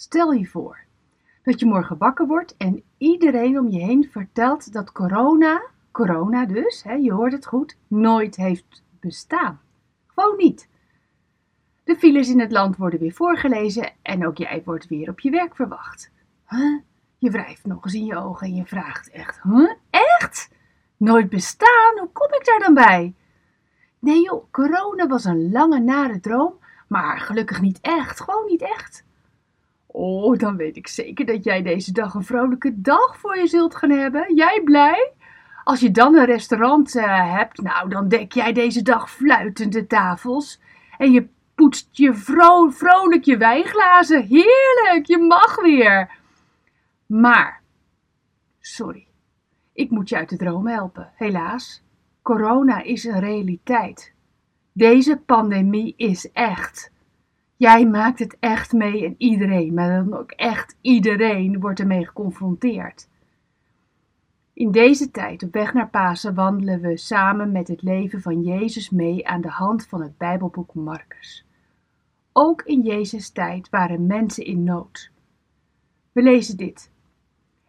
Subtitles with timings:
[0.00, 0.84] Stel je voor
[1.42, 6.82] dat je morgen wakker wordt en iedereen om je heen vertelt dat corona, corona dus,
[6.82, 9.60] hè, je hoort het goed, nooit heeft bestaan.
[10.06, 10.68] Gewoon niet.
[11.84, 15.30] De files in het land worden weer voorgelezen en ook jij wordt weer op je
[15.30, 16.10] werk verwacht.
[17.18, 19.72] Je wrijft nog eens in je ogen en je vraagt echt, huh?
[19.90, 20.50] Echt?
[20.96, 21.98] Nooit bestaan?
[21.98, 23.14] Hoe kom ik daar dan bij?
[23.98, 26.54] Nee joh, corona was een lange nare droom,
[26.88, 29.08] maar gelukkig niet echt, gewoon niet echt.
[29.92, 33.74] Oh, dan weet ik zeker dat jij deze dag een vrolijke dag voor je zult
[33.74, 34.34] gaan hebben.
[34.34, 35.12] Jij blij?
[35.64, 39.86] Als je dan een restaurant uh, hebt, nou, dan dek jij deze dag fluitend de
[39.86, 40.60] tafels.
[40.98, 44.22] En je poetst je vro vrolijk je wijnglazen.
[44.22, 46.10] Heerlijk, je mag weer.
[47.06, 47.62] Maar,
[48.60, 49.06] sorry,
[49.72, 51.82] ik moet je uit de droom helpen, helaas.
[52.22, 54.12] Corona is een realiteit.
[54.72, 56.90] Deze pandemie is echt.
[57.60, 63.08] Jij maakt het echt mee en iedereen, maar dan ook echt iedereen wordt ermee geconfronteerd.
[64.52, 68.90] In deze tijd op weg naar Pasen wandelen we samen met het leven van Jezus
[68.90, 71.46] mee aan de hand van het Bijbelboek Marcus.
[72.32, 75.10] Ook in Jezus' tijd waren mensen in nood.
[76.12, 76.90] We lezen dit.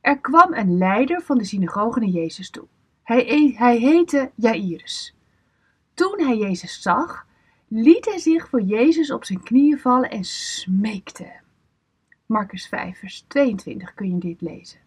[0.00, 2.66] Er kwam een leider van de synagoge naar Jezus toe.
[3.02, 5.16] Hij, e-, hij heette Jairus.
[5.94, 7.26] Toen hij Jezus zag,
[7.68, 11.32] liet hij zich voor Jezus op zijn knieën vallen en smeekte.
[12.26, 14.80] Marcus 5, vers 22 kun je dit lezen.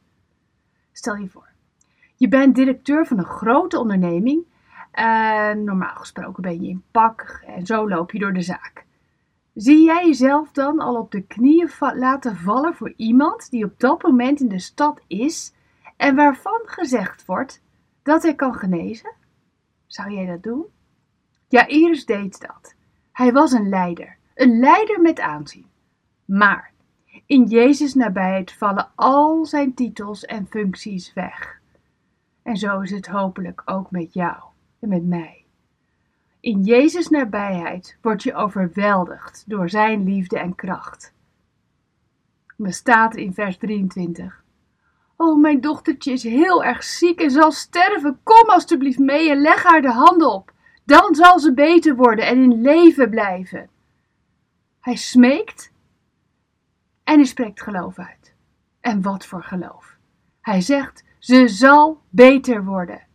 [0.91, 1.49] Stel je voor,
[2.15, 4.49] je bent directeur van een grote onderneming.
[4.91, 8.85] En normaal gesproken ben je in pak en zo loop je door de zaak.
[9.53, 14.03] Zie jij jezelf dan al op de knieën laten vallen voor iemand die op dat
[14.03, 15.53] moment in de stad is
[15.97, 17.61] en waarvan gezegd wordt
[18.03, 19.13] dat hij kan genezen?
[19.88, 20.66] Zou jij dat doen?
[21.52, 22.75] Ja, Iris deed dat.
[23.11, 25.66] Hij was een leider, een leider met aanzien.
[26.25, 26.71] Maar
[27.25, 31.59] in Jezus' nabijheid vallen al zijn titels en functies weg.
[32.44, 34.38] En zo is het hopelijk ook met jou
[34.79, 35.45] en met mij.
[36.39, 41.13] In Jezus' nabijheid word je overweldigd door zijn liefde en kracht.
[42.57, 44.44] Er staat in vers 23.
[45.16, 48.19] Oh, mijn dochtertje is heel erg ziek en zal sterven.
[48.23, 50.51] Kom alstublieft mee en leg haar de handen op.
[50.84, 53.69] Dan zal ze beter worden en in leven blijven.
[54.80, 55.72] Hij smeekt
[57.03, 58.34] en hij spreekt geloof uit.
[58.80, 59.97] En wat voor geloof?
[60.42, 63.08] Hij zegt: ze zal beter worden.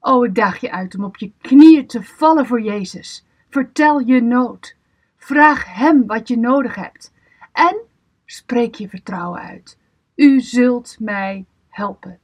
[0.00, 3.26] Oh, ik daag je uit om op je knieën te vallen voor Jezus.
[3.48, 4.76] Vertel je nood.
[5.16, 7.12] Vraag Hem wat je nodig hebt.
[7.52, 7.76] En
[8.24, 9.78] spreek je vertrouwen uit.
[10.14, 12.20] U zult mij helpen.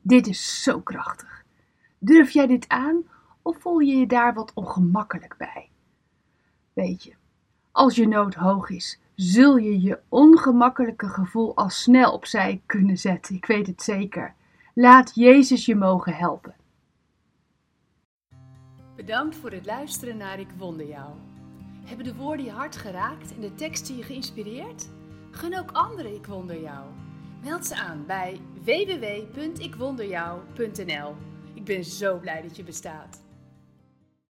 [0.00, 1.44] Dit is zo krachtig.
[1.98, 3.04] Durf jij dit aan
[3.46, 5.70] of voel je je daar wat ongemakkelijk bij?
[6.72, 7.14] Weet je,
[7.72, 13.34] als je nood hoog is, zul je je ongemakkelijke gevoel al snel opzij kunnen zetten.
[13.34, 14.34] Ik weet het zeker.
[14.74, 16.54] Laat Jezus je mogen helpen.
[18.96, 21.10] Bedankt voor het luisteren naar Ik Wonder Jou.
[21.84, 24.88] Hebben de woorden je hart geraakt en de teksten je geïnspireerd?
[25.30, 26.86] Gun ook anderen Ik Wonder Jou.
[27.42, 31.14] Meld ze aan bij www.ikwonderjou.nl.
[31.54, 33.24] Ik ben zo blij dat je bestaat.